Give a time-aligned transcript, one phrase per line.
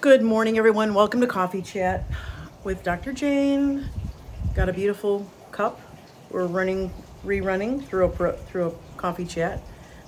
[0.00, 0.94] Good morning, everyone.
[0.94, 2.04] Welcome to Coffee Chat
[2.62, 3.12] with Dr.
[3.12, 3.88] Jane.
[4.54, 5.80] Got a beautiful cup.
[6.30, 6.92] We're running,
[7.24, 9.60] rerunning through a through a coffee chat.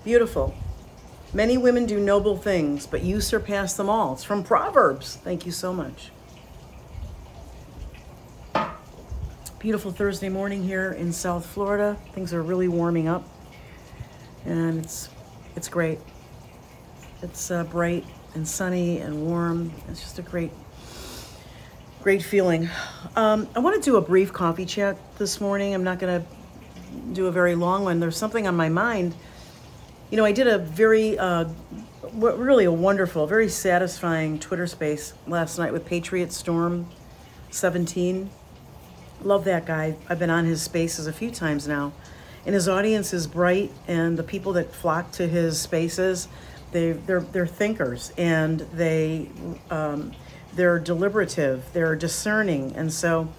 [0.05, 0.55] Beautiful.
[1.35, 4.13] Many women do noble things, but you surpass them all.
[4.13, 5.17] It's from Proverbs.
[5.17, 6.13] Thank you so much.
[9.59, 11.99] Beautiful Thursday morning here in South Florida.
[12.13, 13.29] Things are really warming up,
[14.45, 15.09] and it's
[15.57, 15.99] it's great.
[17.23, 19.73] It's uh, bright and sunny and warm.
[19.89, 20.53] It's just a great,
[22.03, 22.69] great feeling.
[23.17, 25.75] Um, I want to do a brief coffee chat this morning.
[25.75, 26.27] I'm not going to
[27.13, 28.01] do a very long one.
[28.01, 29.15] There's something on my mind.
[30.11, 31.47] You know, I did a very, uh,
[32.13, 36.89] really a wonderful, very satisfying Twitter space last night with Patriot Storm
[37.51, 38.31] 17.
[39.23, 39.97] Love that guy.
[40.09, 41.93] I've been on his spaces a few times now.
[42.47, 46.27] And his audience is bright, and the people that flock to his spaces,
[46.73, 49.29] they they're they're thinkers and they
[49.71, 50.13] um,
[50.55, 53.33] they're deliberative, they're discerning, and so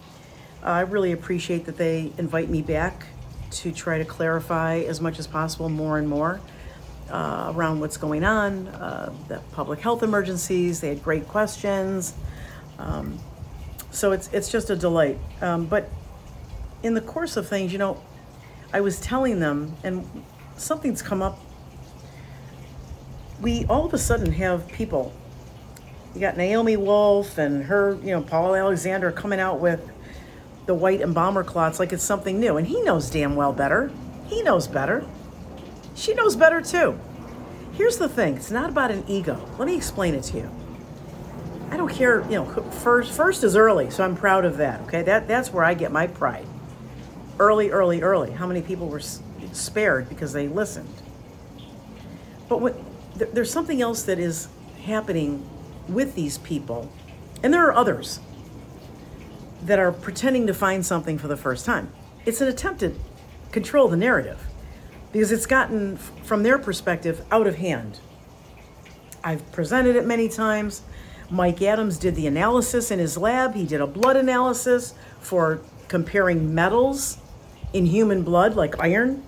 [0.63, 3.05] I really appreciate that they invite me back
[3.51, 6.39] to try to clarify as much as possible more and more
[7.09, 10.79] uh, around what's going on, uh, the public health emergencies.
[10.79, 12.13] They had great questions,
[12.79, 13.19] um,
[13.91, 15.17] so it's it's just a delight.
[15.41, 15.89] Um, but
[16.83, 18.01] in the course of things, you know,
[18.73, 20.07] I was telling them, and
[20.55, 21.39] something's come up
[23.41, 25.13] we all of a sudden have people.
[26.13, 29.89] You got Naomi Wolf and her, you know, Paul Alexander coming out with
[30.65, 32.57] the white embalmer clots like it's something new.
[32.57, 33.91] And he knows damn well better.
[34.27, 35.05] He knows better.
[35.95, 36.99] She knows better too.
[37.73, 39.43] Here's the thing it's not about an ego.
[39.57, 40.51] Let me explain it to you.
[41.71, 44.81] I don't care, you know, first first is early, so I'm proud of that.
[44.81, 46.45] Okay, that that's where I get my pride.
[47.39, 48.31] Early, early, early.
[48.31, 50.93] How many people were spared because they listened?
[52.49, 52.57] But
[53.33, 54.47] there's something else that is
[54.83, 55.47] happening
[55.87, 56.91] with these people,
[57.43, 58.19] and there are others
[59.63, 61.91] that are pretending to find something for the first time.
[62.25, 62.93] It's an attempt to
[63.51, 64.39] control the narrative
[65.11, 67.99] because it's gotten, from their perspective, out of hand.
[69.23, 70.81] I've presented it many times.
[71.29, 73.53] Mike Adams did the analysis in his lab.
[73.55, 77.17] He did a blood analysis for comparing metals
[77.73, 79.23] in human blood, like iron,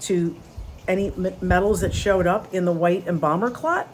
[0.00, 0.36] to
[0.88, 3.88] any metals that showed up in the white embalmer clot.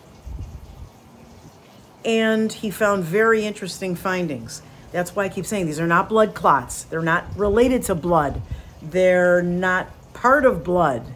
[2.05, 4.62] And he found very interesting findings.
[4.93, 6.84] That's why I keep saying these are not blood clots.
[6.84, 8.41] They're not related to blood.
[8.81, 11.12] They're not part of blood.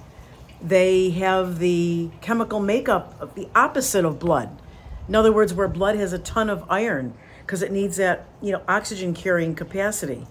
[0.60, 4.60] They have the chemical makeup of the opposite of blood.
[5.06, 8.52] In other words, where blood has a ton of iron because it needs that, you
[8.52, 10.26] know, oxygen carrying capacity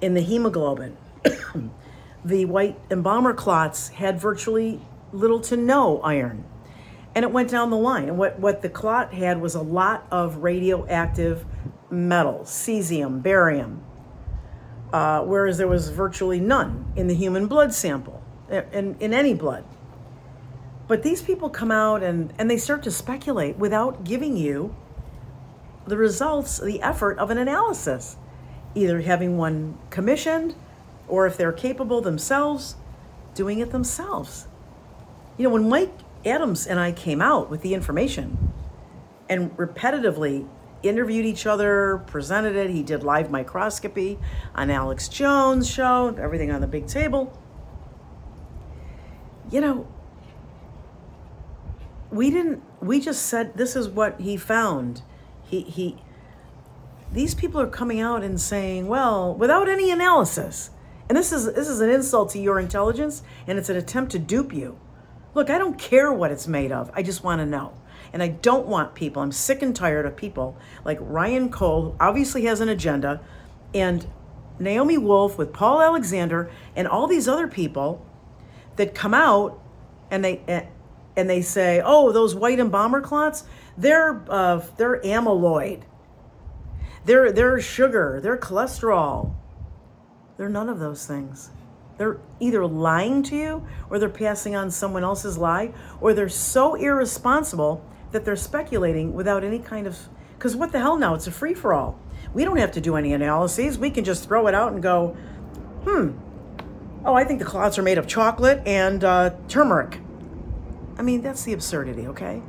[0.00, 0.96] in the hemoglobin.
[2.26, 4.80] the white embalmer clots had virtually
[5.12, 6.44] little to no iron.
[7.14, 8.08] And it went down the line.
[8.08, 11.44] And what, what the clot had was a lot of radioactive
[11.88, 13.82] metals, cesium, barium,
[14.92, 19.64] uh, whereas there was virtually none in the human blood sample, in, in any blood.
[20.88, 24.74] But these people come out and, and they start to speculate without giving you
[25.86, 28.16] the results, the effort of an analysis,
[28.74, 30.56] either having one commissioned
[31.08, 32.76] or if they're capable themselves,
[33.34, 34.48] doing it themselves.
[35.36, 35.92] You know, when Mike
[36.24, 38.52] Adams and I came out with the information
[39.28, 40.48] and repetitively
[40.82, 44.18] interviewed each other, presented it, he did live microscopy
[44.54, 47.36] on Alex Jones' show, everything on the big table.
[49.50, 49.88] You know,
[52.10, 55.02] we didn't we just said this is what he found.
[55.44, 55.96] He he
[57.12, 60.70] these people are coming out and saying, well, without any analysis,
[61.08, 64.18] and this is this is an insult to your intelligence, and it's an attempt to
[64.18, 64.78] dupe you.
[65.34, 66.90] Look, I don't care what it's made of.
[66.94, 67.74] I just want to know.
[68.12, 72.44] And I don't want people, I'm sick and tired of people like Ryan Cole, obviously
[72.46, 73.20] has an agenda,
[73.74, 74.06] and
[74.58, 78.06] Naomi Wolf with Paul Alexander and all these other people
[78.76, 79.60] that come out
[80.10, 80.68] and they
[81.16, 83.44] and they say, "Oh, those white embalmer clots,
[83.76, 85.82] they're uh, they're amyloid.
[87.04, 89.34] They're they're sugar, they're cholesterol.
[90.36, 91.50] They're none of those things.
[91.98, 96.74] They're either lying to you or they're passing on someone else's lie or they're so
[96.74, 99.98] irresponsible that they're speculating without any kind of
[100.36, 101.14] because what the hell now?
[101.14, 101.98] It's a free for all
[102.36, 103.78] we don't have to do any analyses.
[103.78, 105.16] We can just throw it out and go
[105.84, 106.10] hmm.
[107.04, 110.00] Oh i think the clots are made of chocolate and uh, turmeric.
[110.98, 112.42] I mean that's the absurdity okay?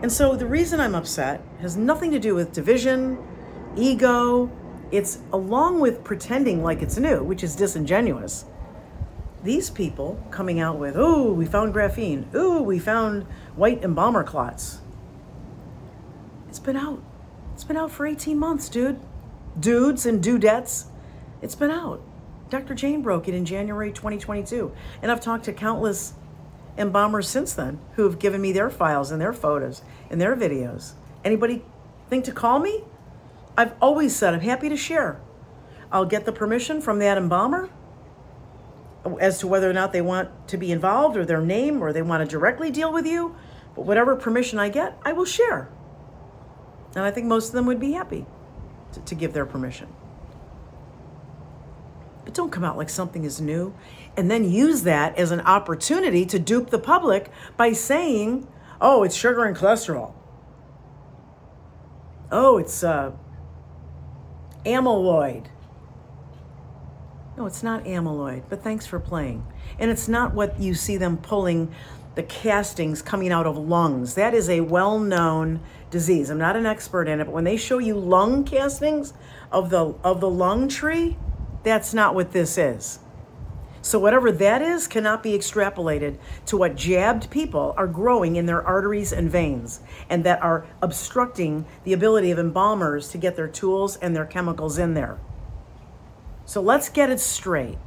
[0.00, 3.18] And so the reason i'm upset has nothing to do with division
[3.76, 4.50] ego
[4.90, 8.44] it's along with pretending like it's new, which is disingenuous.
[9.42, 13.24] These people coming out with, oh, we found graphene, oh, we found
[13.54, 14.80] white embalmer clots.
[16.48, 17.02] It's been out.
[17.54, 19.00] It's been out for 18 months, dude.
[19.58, 20.86] Dudes and dudettes.
[21.42, 22.02] It's been out.
[22.50, 22.74] Dr.
[22.74, 24.72] Jane broke it in January 2022.
[25.02, 26.14] And I've talked to countless
[26.78, 30.92] embalmers since then who have given me their files and their photos and their videos.
[31.24, 31.64] Anybody
[32.08, 32.84] think to call me?
[33.58, 35.20] I've always said I'm happy to share.
[35.90, 37.68] I'll get the permission from that embalmer
[39.20, 42.02] as to whether or not they want to be involved or their name or they
[42.02, 43.34] want to directly deal with you.
[43.74, 45.70] But whatever permission I get, I will share.
[46.94, 48.26] And I think most of them would be happy
[48.92, 49.88] to, to give their permission.
[52.24, 53.74] But don't come out like something is new
[54.16, 58.46] and then use that as an opportunity to dupe the public by saying,
[58.80, 60.12] oh, it's sugar and cholesterol.
[62.30, 63.12] Oh, it's uh,
[64.64, 65.46] amyloid.
[67.36, 69.46] No, it's not amyloid, but thanks for playing.
[69.78, 71.72] And it's not what you see them pulling
[72.16, 74.14] the castings coming out of lungs.
[74.14, 75.60] That is a well known
[75.90, 76.30] disease.
[76.30, 79.14] I'm not an expert in it, but when they show you lung castings
[79.52, 81.16] of the, of the lung tree,
[81.62, 82.98] that's not what this is.
[83.80, 88.62] So, whatever that is cannot be extrapolated to what jabbed people are growing in their
[88.62, 89.80] arteries and veins
[90.10, 94.78] and that are obstructing the ability of embalmers to get their tools and their chemicals
[94.78, 95.18] in there.
[96.44, 97.78] So, let's get it straight.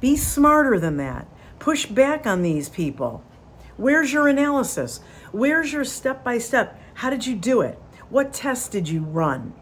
[0.00, 1.28] Be smarter than that.
[1.60, 3.22] Push back on these people.
[3.76, 5.00] Where's your analysis?
[5.30, 6.78] Where's your step by step?
[6.94, 7.78] How did you do it?
[8.10, 9.54] What tests did you run?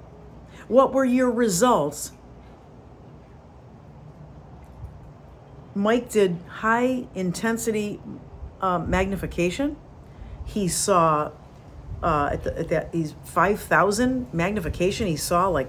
[0.66, 2.12] What were your results?
[5.74, 8.00] Mike did high intensity
[8.60, 9.76] uh, magnification.
[10.44, 11.30] He saw
[12.02, 15.06] uh, at, the, at that he's 5,000 magnification.
[15.06, 15.68] He saw like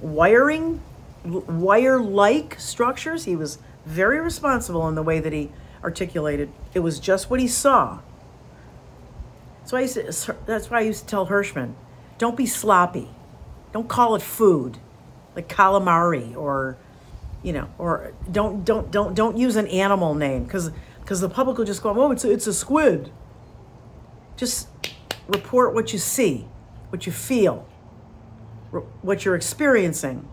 [0.00, 0.80] wiring,
[1.24, 3.24] wire like structures.
[3.24, 5.50] He was very responsible in the way that he
[5.82, 6.50] articulated.
[6.74, 8.00] It was just what he saw.
[9.64, 11.74] So I used to, that's why I used to tell Hirschman,
[12.18, 13.08] don't be sloppy.
[13.72, 14.78] Don't call it food,
[15.36, 16.76] like calamari or,
[17.42, 20.70] you know, or don't don't don't don't use an animal name because
[21.00, 23.10] because the public will just go, oh, it's a, it's a squid.
[24.36, 24.68] Just
[25.26, 26.46] report what you see,
[26.90, 27.66] what you feel,
[29.02, 30.28] what you're experiencing.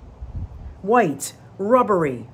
[0.81, 2.29] White, rubbery,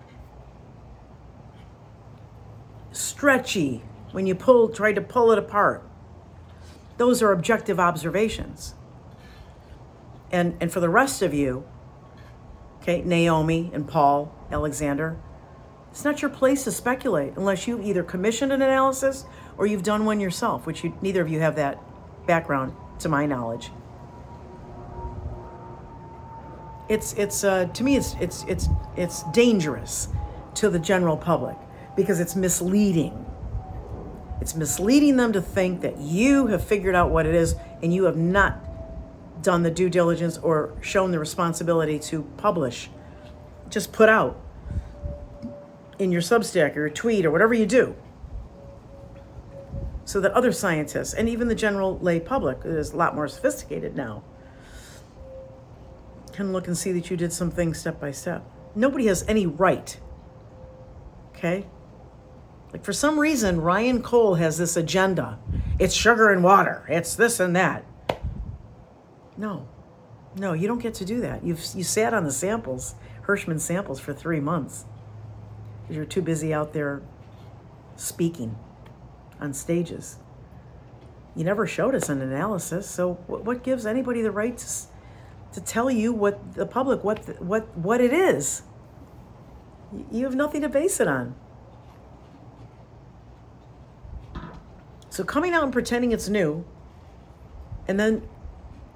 [2.92, 3.82] stretchy
[4.12, 5.84] when you pull try to pull it apart.
[6.98, 8.76] Those are objective observations.
[10.32, 11.64] And and for the rest of you,
[12.82, 15.18] okay, Naomi and Paul, Alexander,
[15.92, 19.26] it's not your place to speculate unless you've either commissioned an analysis
[19.58, 21.80] or you've done one yourself, which you, neither of you have that
[22.26, 23.72] background to my knowledge.
[26.90, 28.68] It's it's uh, to me it's it's it's
[28.98, 30.10] it's dangerous
[30.56, 31.58] to the general public
[31.96, 33.26] because it's misleading.
[34.42, 38.04] It's misleading them to think that you have figured out what it is and you
[38.06, 38.60] have not
[39.44, 42.90] done the due diligence or shown the responsibility to publish.
[43.70, 44.40] Just put out
[46.04, 47.96] in your Substack or your tweet or whatever you do
[50.06, 53.96] so that other scientists and even the general lay public is a lot more sophisticated
[53.96, 54.24] now
[56.34, 58.44] can look and see that you did something step by step.
[58.76, 59.98] Nobody has any right.
[61.30, 61.68] Okay?
[62.72, 65.38] Like for some reason, Ryan Cole has this agenda.
[65.78, 66.86] It's sugar and water.
[66.90, 67.86] It's this and that.
[69.38, 69.68] No,
[70.38, 71.44] no, you don't get to do that.
[71.44, 72.96] You've you sat on the samples,
[73.28, 74.86] Hirschman samples, for three months
[75.90, 77.02] you're too busy out there
[77.96, 78.56] speaking
[79.40, 80.18] on stages.
[81.36, 84.68] You never showed us an analysis, so what gives anybody the right to,
[85.54, 88.62] to tell you what the public what what what it is?
[90.12, 91.36] You have nothing to base it on.
[95.10, 96.66] So coming out and pretending it's new
[97.88, 98.28] and then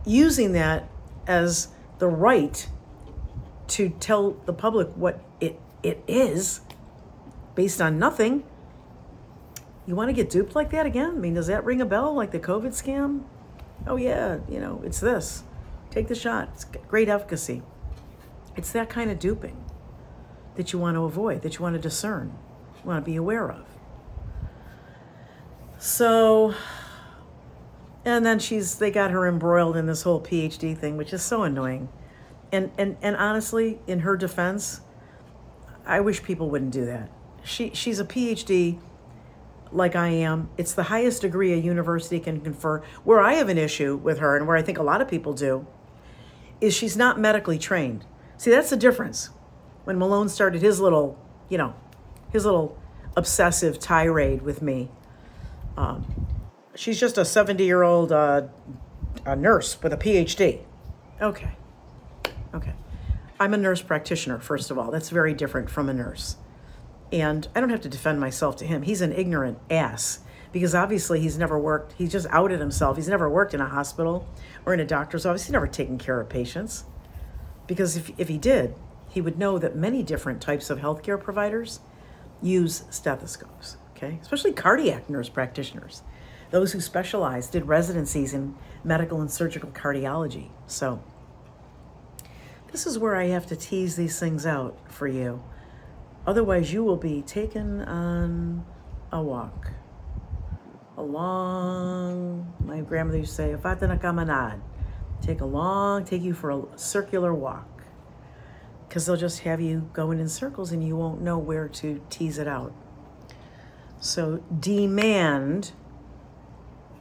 [0.05, 0.89] using that
[1.27, 2.67] as the right
[3.67, 6.61] to tell the public what it it is
[7.57, 8.43] based on nothing.
[9.87, 11.09] You want to get duped like that again?
[11.09, 13.23] I mean, does that ring a bell like the COVID scam?
[13.87, 15.43] Oh yeah, you know, it's this.
[15.89, 16.49] Take the shot.
[16.53, 17.63] It's great efficacy.
[18.55, 19.57] It's that kind of duping
[20.55, 22.37] that you want to avoid, that you want to discern,
[22.75, 23.65] you want to be aware of.
[25.79, 26.53] So,
[28.05, 31.41] and then she's they got her embroiled in this whole PhD thing, which is so
[31.41, 31.89] annoying.
[32.51, 34.81] And and and honestly, in her defense,
[35.87, 37.09] I wish people wouldn't do that.
[37.47, 38.79] She she's a PhD
[39.71, 40.49] like I am.
[40.57, 42.83] It's the highest degree a university can confer.
[43.03, 45.33] Where I have an issue with her and where I think a lot of people
[45.33, 45.65] do
[46.61, 48.05] is she's not medically trained.
[48.37, 49.29] See, that's the difference.
[49.83, 51.17] When Malone started his little,
[51.49, 51.73] you know,
[52.31, 52.77] his little
[53.15, 54.89] obsessive tirade with me
[55.77, 56.27] um,
[56.75, 58.47] she's just a 70 year old uh,
[59.25, 60.61] a nurse with a PhD.
[61.21, 61.51] Okay.
[62.53, 62.73] Okay.
[63.39, 64.89] I'm a nurse practitioner, first of all.
[64.89, 66.37] That's very different from a nurse.
[67.11, 68.81] And I don't have to defend myself to him.
[68.81, 70.19] He's an ignorant ass
[70.51, 72.97] because obviously he's never worked, he's just outed himself.
[72.97, 74.27] He's never worked in a hospital
[74.65, 75.45] or in a doctor's office.
[75.45, 76.83] He's never taken care of patients.
[77.67, 78.75] Because if, if he did,
[79.09, 81.79] he would know that many different types of healthcare providers
[82.41, 84.19] use stethoscopes, okay?
[84.21, 86.01] Especially cardiac nurse practitioners.
[86.49, 90.49] Those who specialize did residencies in medical and surgical cardiology.
[90.65, 91.03] So,
[92.71, 95.43] this is where I have to tease these things out for you.
[96.27, 98.65] Otherwise, you will be taken on
[99.13, 99.71] a walk.
[100.97, 104.59] A long, my grandmother used to say, Fatana kamanad.
[105.21, 107.83] Take a long, take you for a circular walk.
[108.87, 112.37] Because they'll just have you going in circles and you won't know where to tease
[112.37, 112.73] it out.
[114.01, 115.71] So, demand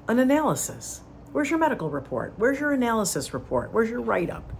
[0.08, 1.00] an analysis.
[1.32, 2.34] Where's your medical report?
[2.36, 3.72] Where's your analysis report?
[3.72, 4.52] Where's your write up?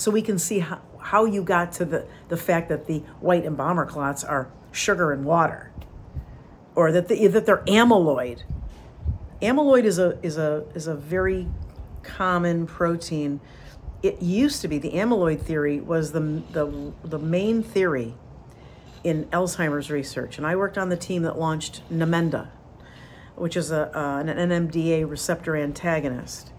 [0.00, 3.44] So we can see how, how you got to the, the fact that the white
[3.44, 5.70] embalmer clots are sugar and water,
[6.74, 8.44] or that, the, that they're amyloid.
[9.42, 11.48] Amyloid is a, is, a, is a very
[12.02, 13.40] common protein.
[14.02, 18.14] It used to be the amyloid theory was the, the, the main theory
[19.04, 20.38] in Alzheimer's research.
[20.38, 22.48] And I worked on the team that launched Namenda,
[23.36, 26.52] which is a, uh, an NMDA receptor antagonist.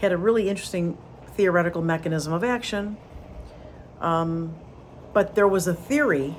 [0.00, 0.96] Had a really interesting
[1.36, 2.96] theoretical mechanism of action.
[4.00, 4.54] Um,
[5.12, 6.34] but there was a theory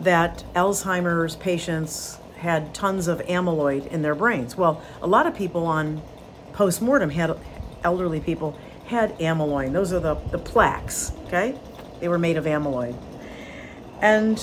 [0.00, 4.56] that Alzheimer's patients had tons of amyloid in their brains.
[4.56, 6.02] Well, a lot of people on
[6.52, 7.38] postmortem had
[7.84, 9.72] elderly people had amyloid.
[9.72, 11.58] Those are the, the plaques, okay?
[12.00, 12.96] They were made of amyloid.
[14.00, 14.38] And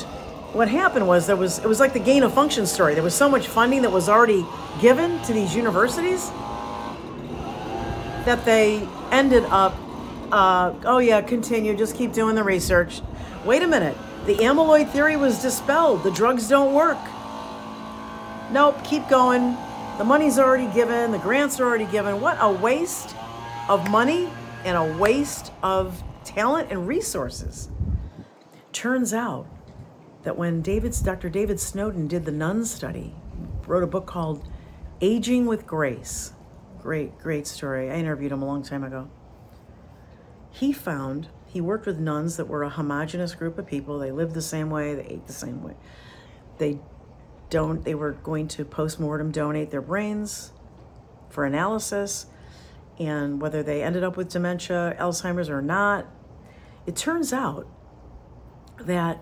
[0.53, 2.93] what happened was there was it was like the gain of function story.
[2.93, 4.46] There was so much funding that was already
[4.81, 6.31] given to these universities
[8.26, 9.76] that they ended up
[10.32, 13.02] uh, oh yeah, continue, just keep doing the research.
[13.46, 13.98] Wait a minute.
[14.26, 16.04] The amyloid theory was dispelled.
[16.04, 17.00] The drugs don't work.
[18.52, 19.58] Nope, keep going.
[19.98, 22.22] The money's already given, the grants are already given.
[22.22, 23.16] What a waste
[23.68, 24.30] of money
[24.64, 27.70] and a waste of talent and resources.
[28.72, 29.48] Turns out
[30.24, 31.30] that when David's Dr.
[31.30, 33.16] David Snowdon did the nun study,
[33.68, 34.48] wrote a book called
[35.02, 36.34] Aging with Grace.
[36.81, 37.89] Great, great story.
[37.91, 39.09] I interviewed him a long time ago.
[40.51, 44.00] He found he worked with nuns that were a homogenous group of people.
[44.00, 45.75] They lived the same way, they ate the same way.
[46.57, 46.79] They
[47.50, 50.51] don't they were going to postmortem donate their brains
[51.29, 52.27] for analysis
[53.00, 56.05] and whether they ended up with dementia, Alzheimer's or not.
[56.86, 57.67] It turns out
[58.77, 59.19] that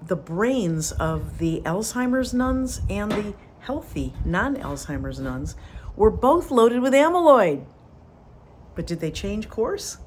[0.00, 5.56] the brains of the Alzheimer's nuns and the healthy non Alzheimer's nuns
[5.96, 7.64] were both loaded with amyloid.
[8.74, 9.98] But did they change course?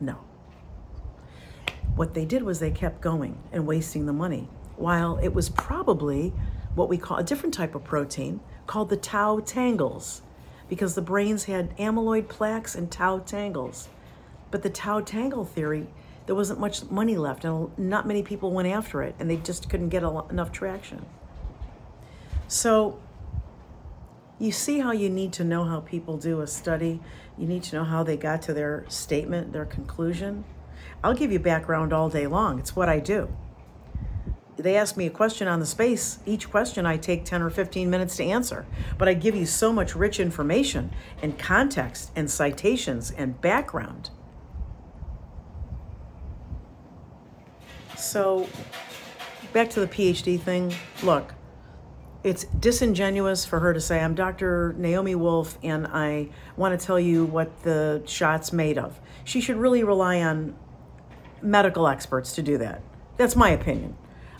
[0.00, 0.18] No.
[1.96, 6.32] What they did was they kept going and wasting the money, while it was probably
[6.74, 10.22] what we call a different type of protein called the tau tangles,
[10.68, 13.88] because the brains had amyloid plaques and tau tangles.
[14.50, 15.88] But the tau tangle theory
[16.26, 19.68] there wasn't much money left and not many people went after it and they just
[19.68, 21.04] couldn't get enough traction
[22.48, 22.98] so
[24.38, 27.00] you see how you need to know how people do a study.
[27.38, 30.44] You need to know how they got to their statement their conclusion.
[31.02, 32.58] I'll give you background all day long.
[32.58, 33.28] It's what i do.
[34.56, 36.18] They ask me a question on the space.
[36.26, 38.66] Each question i take 10 or 15 minutes to answer.
[38.98, 44.10] But i give you so much rich information and context and citations and background.
[47.96, 48.48] So,
[49.52, 50.74] back to the PhD thing.
[51.02, 51.32] Look,
[52.24, 54.74] it's disingenuous for her to say, I'm Dr.
[54.78, 58.98] Naomi Wolf and I want to tell you what the shot's made of.
[59.24, 60.56] She should really rely on
[61.42, 62.80] medical experts to do that.
[63.18, 63.96] That's my opinion.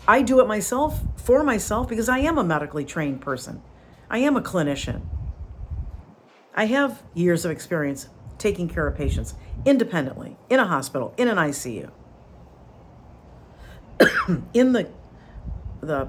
[0.07, 3.61] I do it myself for myself because I am a medically trained person.
[4.09, 5.01] I am a clinician.
[6.55, 11.37] I have years of experience taking care of patients independently in a hospital, in an
[11.37, 11.91] ICU.
[14.53, 14.89] in the
[15.81, 16.07] the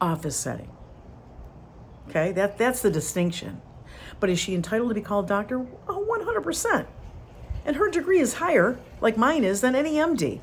[0.00, 0.70] office setting.
[2.08, 3.60] Okay, that that's the distinction.
[4.18, 5.66] But is she entitled to be called doctor?
[5.88, 6.86] Oh, 100%.
[7.64, 10.40] And her degree is higher, like mine is, than any MD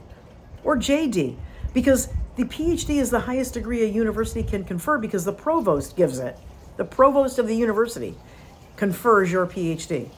[0.64, 1.38] or JD,
[1.74, 6.20] because the PhD is the highest degree a university can confer because the provost gives
[6.20, 6.38] it.
[6.78, 8.16] The provost of the university
[8.76, 10.10] confers your PhD.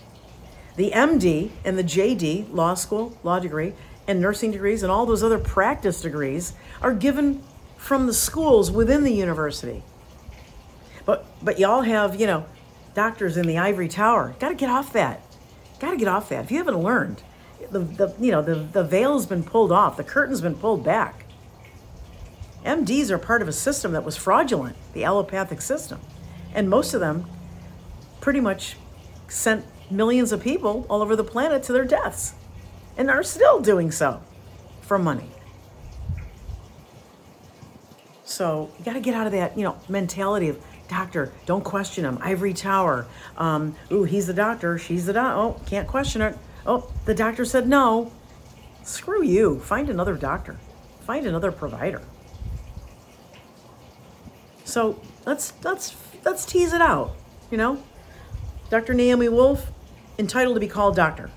[0.76, 3.74] The MD and the JD, law school, law degree,
[4.08, 7.44] and nursing degrees and all those other practice degrees are given
[7.80, 9.82] from the schools within the university.
[11.06, 12.46] But but y'all have, you know,
[12.94, 14.36] doctors in the ivory tower.
[14.38, 15.22] Got to get off that.
[15.80, 16.44] Got to get off that.
[16.44, 17.24] If you haven't learned,
[17.72, 19.96] the, the you know the the veil's been pulled off.
[19.96, 21.26] The curtain's been pulled back.
[22.66, 26.02] MDs are part of a system that was fraudulent, the allopathic system,
[26.54, 27.26] and most of them
[28.20, 28.76] pretty much
[29.30, 32.34] sent millions of people all over the planet to their deaths,
[32.98, 34.22] and are still doing so
[34.82, 35.30] for money.
[38.40, 41.34] So you got to get out of that, you know, mentality of doctor.
[41.46, 42.18] Don't question him.
[42.22, 43.06] Ivory tower.
[43.36, 44.78] Um, ooh, he's the doctor.
[44.78, 45.36] She's the doc.
[45.36, 46.38] Oh, can't question it.
[46.66, 48.14] Oh, the doctor said no.
[48.84, 49.60] Screw you.
[49.60, 50.56] Find another doctor.
[51.02, 52.02] Find another provider.
[54.64, 57.18] So let's let's let's tease it out.
[57.52, 57.84] You know,
[58.70, 58.94] Dr.
[58.94, 59.70] Naomi Wolf,
[60.18, 61.30] entitled to be called doctor.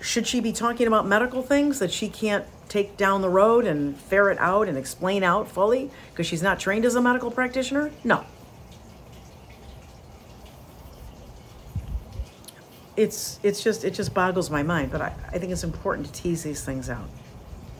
[0.00, 3.96] Should she be talking about medical things that she can't take down the road and
[3.96, 7.90] ferret out and explain out fully because she's not trained as a medical practitioner?
[8.02, 8.24] No.
[12.96, 16.12] It's it's just it just boggles my mind, but I, I think it's important to
[16.12, 17.08] tease these things out.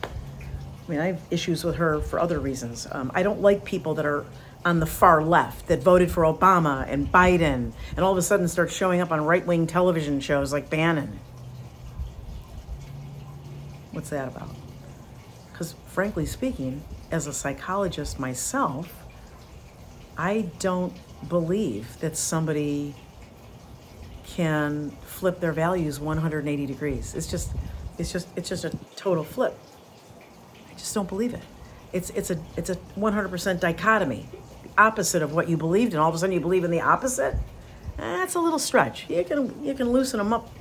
[0.03, 2.87] I mean, I have issues with her for other reasons.
[2.91, 4.25] Um, I don't like people that are
[4.65, 8.47] on the far left that voted for Obama and Biden and all of a sudden
[8.47, 11.19] start showing up on right wing television shows like Bannon.
[13.91, 14.49] What's that about?
[15.55, 19.05] Because, frankly speaking, as a psychologist myself,
[20.17, 20.91] I don't
[21.29, 22.93] believe that somebody
[24.25, 27.15] can flip their values 180 degrees.
[27.15, 27.53] It's just,
[27.97, 29.57] it's just, it's just a total flip.
[30.69, 31.43] I just don't believe it.
[31.93, 34.27] It's, it's a, it's a 100% dichotomy,
[34.77, 37.33] opposite of what you believed, and all of a sudden you believe in the opposite.
[37.97, 39.09] Eh, That's a little stretch.
[39.09, 40.51] You can, you can loosen them up,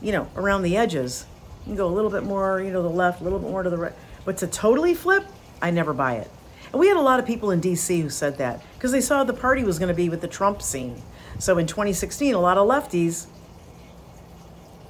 [0.00, 1.26] you know, around the edges.
[1.64, 3.62] You can go a little bit more, you know, the left, a little bit more
[3.62, 3.92] to the right.
[4.28, 5.24] But to totally flip,
[5.62, 6.30] I never buy it.
[6.70, 9.24] And we had a lot of people in DC who said that because they saw
[9.24, 11.00] the party was going to be with the Trump scene.
[11.38, 13.24] So in 2016, a lot of lefties,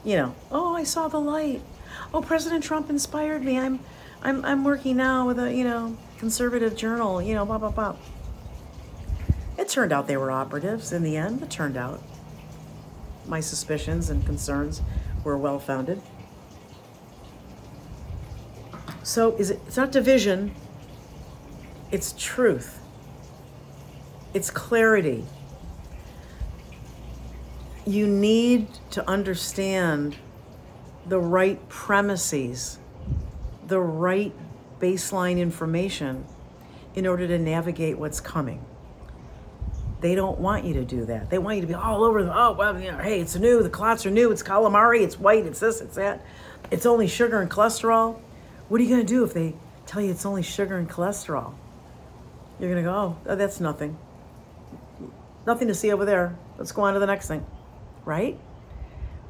[0.05, 1.63] you know, oh, I saw the light.
[2.13, 3.57] Oh, President Trump inspired me.
[3.61, 3.79] I'm,
[4.23, 7.95] I'm, I'm working now with a, you know, conservative journal, you know, blah, blah, blah.
[9.57, 11.43] It turned out they were operatives in the end.
[11.45, 12.03] It turned out.
[13.25, 14.83] My suspicions and concerns
[15.23, 16.03] were well founded.
[19.09, 20.55] So is it, it's not division,
[21.91, 22.79] it's truth.
[24.35, 25.25] It's clarity.
[27.87, 30.17] You need to understand
[31.07, 32.79] the right premises,
[33.67, 34.35] the right
[34.79, 36.27] baseline information
[36.95, 38.63] in order to navigate what's coming.
[40.03, 41.31] They don't want you to do that.
[41.31, 43.63] They want you to be all over the, oh, well, you know, hey, it's new,
[43.63, 46.23] the clots are new, it's calamari, it's white, it's this, it's that.
[46.71, 48.21] It's only sugar and cholesterol.
[48.69, 49.55] What are you going to do if they
[49.87, 51.55] tell you it's only sugar and cholesterol?
[52.61, 53.97] You're going to go, oh, oh, that's nothing.
[55.47, 56.37] Nothing to see over there.
[56.59, 57.47] Let's go on to the next thing,
[58.05, 58.39] right?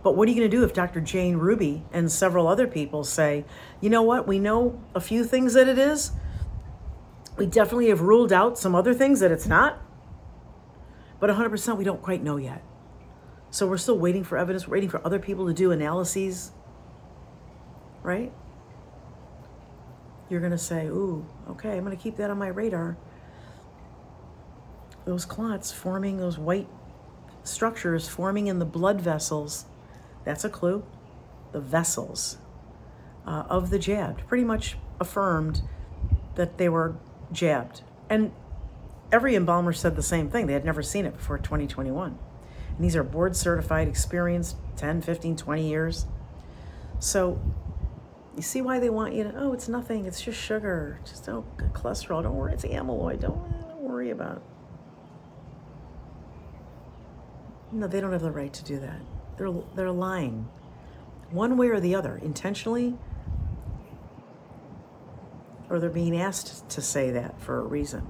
[0.03, 1.01] But what are you going to do if Dr.
[1.01, 3.45] Jane Ruby and several other people say,
[3.81, 6.13] you know what, we know a few things that it is.
[7.37, 9.81] We definitely have ruled out some other things that it's not.
[11.21, 12.63] But 100% we don't quite know yet.
[13.51, 16.53] So we're still waiting for evidence, we're waiting for other people to do analyses,
[18.03, 18.33] right?
[20.29, 22.97] You're going to say, ooh, okay, I'm going to keep that on my radar.
[25.05, 26.69] Those clots forming, those white
[27.43, 29.65] structures forming in the blood vessels,
[30.25, 30.85] that's a clue.
[31.53, 32.39] The vessels
[33.27, 35.63] uh, of the jabbed pretty much affirmed
[36.35, 36.97] that they were
[37.33, 37.83] jabbed.
[38.11, 38.33] And
[39.11, 40.47] every embalmer said the same thing.
[40.47, 42.19] They had never seen it before 2021.
[42.77, 46.07] And these are board certified, experienced 10, 15, 20 years.
[46.99, 47.41] So
[48.39, 50.07] you see why they want you to, oh, it's nothing.
[50.07, 51.01] It's just sugar.
[51.05, 52.23] Just oh, don't, cholesterol.
[52.23, 52.53] Don't worry.
[52.53, 53.19] It's amyloid.
[53.19, 54.43] Don't, don't worry about it.
[57.73, 59.01] No, they don't have the right to do that.
[59.37, 60.49] They're, they're lying.
[61.33, 62.97] One way or the other, intentionally,
[65.69, 68.07] or they're being asked to say that for a reason.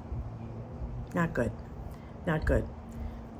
[1.15, 1.53] Not good.
[2.27, 2.69] Not good.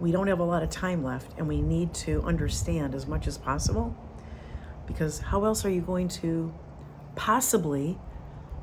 [0.01, 3.27] We don't have a lot of time left, and we need to understand as much
[3.27, 3.95] as possible
[4.87, 6.51] because how else are you going to
[7.19, 7.99] possibly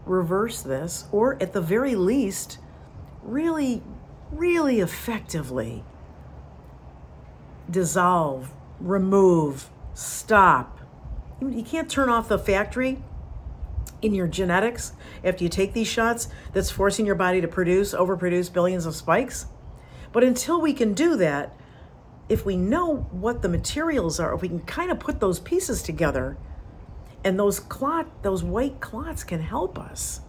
[0.06, 2.58] reverse this, or at the very least,
[3.22, 3.84] really,
[4.32, 5.84] really effectively
[7.70, 10.80] dissolve, remove, stop.
[11.41, 13.04] You can't turn off the factory
[14.02, 18.54] in your genetics after you take these shots that's forcing your body to produce, overproduce
[18.54, 19.48] billions of spikes.
[20.13, 21.58] But until we can do that,
[22.30, 25.84] if we know what the materials are, if we can kind of put those pieces
[25.84, 26.38] together,
[27.26, 30.22] and those clot, those white clots can help us.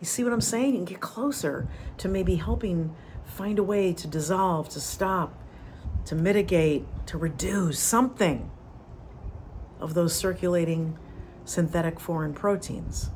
[0.00, 0.72] You see what I'm saying?
[0.72, 5.40] You can get closer to maybe helping find a way to dissolve, to stop,
[6.06, 8.50] to mitigate, to reduce something
[9.80, 10.98] of those circulating
[11.44, 13.10] synthetic foreign proteins.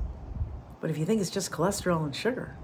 [0.81, 2.57] But if you think it's just cholesterol and sugar,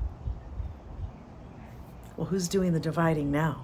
[2.17, 3.64] well, who's doing the dividing now?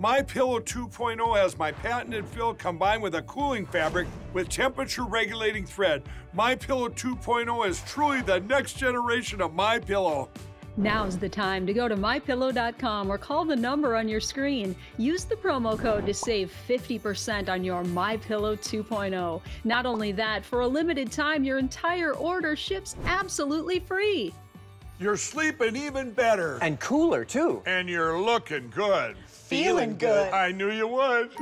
[0.00, 5.66] My Pillow 2.0 has my patented fill combined with a cooling fabric with temperature regulating
[5.66, 6.02] thread.
[6.32, 10.30] My Pillow 2.0 is truly the next generation of My Pillow.
[10.78, 14.74] Now's the time to go to mypillow.com or call the number on your screen.
[14.96, 19.42] Use the promo code to save 50% on your MyPillow 2.0.
[19.64, 24.32] Not only that, for a limited time, your entire order ships absolutely free.
[24.98, 26.58] You're sleeping even better.
[26.62, 27.62] And cooler, too.
[27.66, 29.16] And you're looking good.
[29.50, 30.32] Feeling good.
[30.32, 31.32] I knew you would.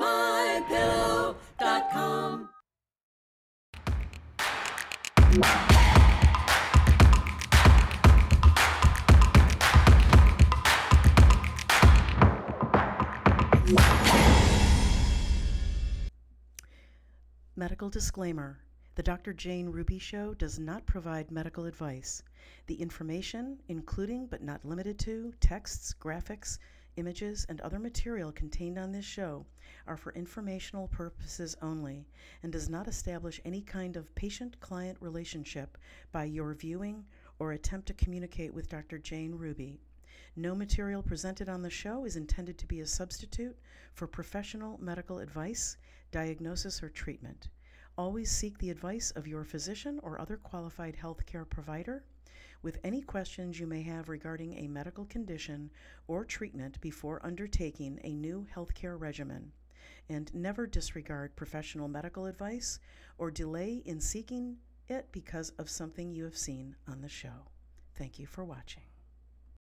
[17.57, 18.59] Medical disclaimer
[18.95, 19.35] The Dr.
[19.35, 22.23] Jane Ruby Show does not provide medical advice.
[22.69, 26.57] The information, including but not limited to texts, graphics,
[26.99, 29.47] images, and other material contained on this show,
[29.87, 32.07] are for informational purposes only
[32.43, 35.79] and does not establish any kind of patient client relationship
[36.13, 37.05] by your viewing
[37.39, 38.99] or attempt to communicate with Dr.
[38.99, 39.81] Jane Ruby.
[40.37, 43.57] No material presented on the show is intended to be a substitute
[43.95, 45.77] for professional medical advice,
[46.11, 47.49] diagnosis, or treatment.
[47.97, 52.05] Always seek the advice of your physician or other qualified healthcare provider
[52.63, 55.71] with any questions you may have regarding a medical condition
[56.07, 59.53] or treatment before undertaking a new healthcare regimen.
[60.09, 62.79] And never disregard professional medical advice
[63.19, 64.57] or delay in seeking
[64.89, 67.47] it because of something you have seen on the show.
[67.95, 68.88] Thank you for watching.